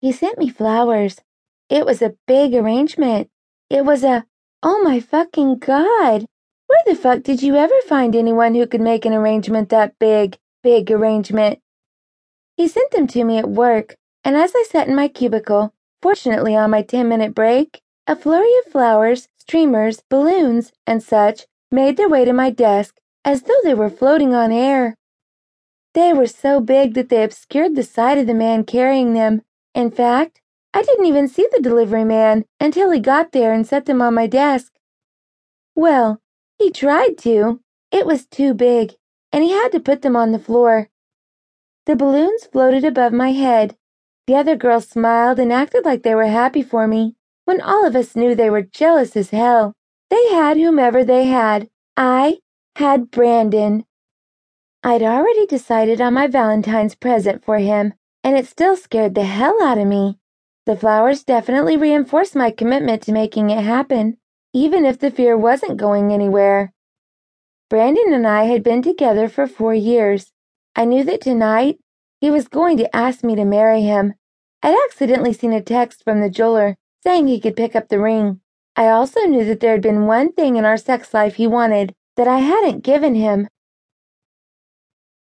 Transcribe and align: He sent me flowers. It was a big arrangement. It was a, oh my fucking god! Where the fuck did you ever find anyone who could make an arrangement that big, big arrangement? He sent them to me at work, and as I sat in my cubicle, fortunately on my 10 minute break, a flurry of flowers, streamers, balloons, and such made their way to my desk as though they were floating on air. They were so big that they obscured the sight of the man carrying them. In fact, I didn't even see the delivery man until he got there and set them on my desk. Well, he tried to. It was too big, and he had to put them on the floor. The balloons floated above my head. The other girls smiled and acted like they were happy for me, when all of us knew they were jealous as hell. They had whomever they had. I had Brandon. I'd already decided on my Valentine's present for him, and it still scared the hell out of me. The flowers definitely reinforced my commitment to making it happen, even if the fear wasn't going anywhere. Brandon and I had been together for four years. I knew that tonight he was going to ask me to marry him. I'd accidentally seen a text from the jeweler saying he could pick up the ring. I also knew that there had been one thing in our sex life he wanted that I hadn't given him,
He 0.00 0.12
sent 0.12 0.38
me 0.38 0.48
flowers. 0.48 1.20
It 1.68 1.84
was 1.84 2.00
a 2.00 2.14
big 2.26 2.54
arrangement. 2.54 3.28
It 3.68 3.84
was 3.84 4.04
a, 4.04 4.24
oh 4.62 4.80
my 4.82 5.00
fucking 5.00 5.58
god! 5.58 6.26
Where 6.66 6.82
the 6.86 6.94
fuck 6.94 7.22
did 7.22 7.42
you 7.42 7.56
ever 7.56 7.74
find 7.86 8.14
anyone 8.14 8.54
who 8.54 8.66
could 8.66 8.80
make 8.80 9.04
an 9.04 9.12
arrangement 9.12 9.70
that 9.70 9.98
big, 9.98 10.38
big 10.62 10.90
arrangement? 10.90 11.60
He 12.56 12.68
sent 12.68 12.90
them 12.92 13.06
to 13.08 13.24
me 13.24 13.38
at 13.38 13.48
work, 13.48 13.96
and 14.24 14.36
as 14.36 14.52
I 14.54 14.64
sat 14.68 14.88
in 14.88 14.94
my 14.94 15.08
cubicle, 15.08 15.74
fortunately 16.02 16.54
on 16.54 16.70
my 16.70 16.82
10 16.82 17.08
minute 17.08 17.34
break, 17.34 17.80
a 18.06 18.14
flurry 18.14 18.52
of 18.64 18.72
flowers, 18.72 19.28
streamers, 19.38 20.02
balloons, 20.08 20.72
and 20.86 21.02
such 21.02 21.46
made 21.70 21.96
their 21.96 22.08
way 22.08 22.24
to 22.24 22.32
my 22.32 22.50
desk 22.50 22.96
as 23.24 23.42
though 23.42 23.60
they 23.64 23.74
were 23.74 23.90
floating 23.90 24.34
on 24.34 24.52
air. 24.52 24.94
They 25.94 26.12
were 26.12 26.26
so 26.26 26.60
big 26.60 26.94
that 26.94 27.08
they 27.08 27.24
obscured 27.24 27.74
the 27.74 27.82
sight 27.82 28.18
of 28.18 28.26
the 28.26 28.34
man 28.34 28.64
carrying 28.64 29.14
them. 29.14 29.42
In 29.74 29.90
fact, 29.90 30.40
I 30.74 30.82
didn't 30.82 31.06
even 31.06 31.28
see 31.28 31.48
the 31.50 31.60
delivery 31.60 32.04
man 32.04 32.44
until 32.60 32.90
he 32.90 33.00
got 33.00 33.32
there 33.32 33.52
and 33.52 33.66
set 33.66 33.86
them 33.86 34.02
on 34.02 34.14
my 34.14 34.26
desk. 34.26 34.72
Well, 35.74 36.20
he 36.58 36.70
tried 36.70 37.16
to. 37.18 37.60
It 37.90 38.04
was 38.04 38.26
too 38.26 38.52
big, 38.54 38.94
and 39.32 39.42
he 39.42 39.50
had 39.50 39.72
to 39.72 39.80
put 39.80 40.02
them 40.02 40.16
on 40.16 40.32
the 40.32 40.38
floor. 40.38 40.88
The 41.86 41.96
balloons 41.96 42.44
floated 42.44 42.84
above 42.84 43.12
my 43.12 43.32
head. 43.32 43.76
The 44.26 44.34
other 44.34 44.56
girls 44.56 44.88
smiled 44.88 45.38
and 45.38 45.52
acted 45.52 45.86
like 45.86 46.02
they 46.02 46.14
were 46.14 46.26
happy 46.26 46.62
for 46.62 46.86
me, 46.86 47.14
when 47.46 47.62
all 47.62 47.86
of 47.86 47.96
us 47.96 48.14
knew 48.14 48.34
they 48.34 48.50
were 48.50 48.62
jealous 48.62 49.16
as 49.16 49.30
hell. 49.30 49.72
They 50.10 50.28
had 50.28 50.58
whomever 50.58 51.02
they 51.02 51.24
had. 51.24 51.70
I 51.96 52.40
had 52.76 53.10
Brandon. 53.10 53.86
I'd 54.84 55.02
already 55.02 55.46
decided 55.46 56.00
on 56.00 56.14
my 56.14 56.26
Valentine's 56.26 56.94
present 56.94 57.44
for 57.44 57.58
him, 57.58 57.94
and 58.28 58.36
it 58.36 58.46
still 58.46 58.76
scared 58.76 59.14
the 59.14 59.24
hell 59.24 59.56
out 59.62 59.78
of 59.78 59.86
me. 59.86 60.18
The 60.66 60.76
flowers 60.76 61.24
definitely 61.24 61.78
reinforced 61.78 62.36
my 62.36 62.50
commitment 62.50 63.00
to 63.04 63.12
making 63.12 63.48
it 63.48 63.64
happen, 63.64 64.18
even 64.52 64.84
if 64.84 64.98
the 64.98 65.10
fear 65.10 65.34
wasn't 65.34 65.78
going 65.78 66.12
anywhere. 66.12 66.74
Brandon 67.70 68.12
and 68.12 68.26
I 68.26 68.44
had 68.44 68.62
been 68.62 68.82
together 68.82 69.30
for 69.30 69.46
four 69.46 69.72
years. 69.72 70.30
I 70.76 70.84
knew 70.84 71.04
that 71.04 71.22
tonight 71.22 71.78
he 72.20 72.30
was 72.30 72.48
going 72.48 72.76
to 72.76 72.94
ask 72.94 73.24
me 73.24 73.34
to 73.34 73.46
marry 73.46 73.80
him. 73.80 74.12
I'd 74.62 74.76
accidentally 74.90 75.32
seen 75.32 75.54
a 75.54 75.62
text 75.62 76.04
from 76.04 76.20
the 76.20 76.28
jeweler 76.28 76.76
saying 77.02 77.28
he 77.28 77.40
could 77.40 77.56
pick 77.56 77.74
up 77.74 77.88
the 77.88 77.98
ring. 77.98 78.42
I 78.76 78.88
also 78.88 79.20
knew 79.20 79.46
that 79.46 79.60
there 79.60 79.72
had 79.72 79.80
been 79.80 80.04
one 80.04 80.34
thing 80.34 80.56
in 80.56 80.66
our 80.66 80.76
sex 80.76 81.14
life 81.14 81.36
he 81.36 81.46
wanted 81.46 81.94
that 82.18 82.28
I 82.28 82.40
hadn't 82.40 82.84
given 82.84 83.14
him, 83.14 83.48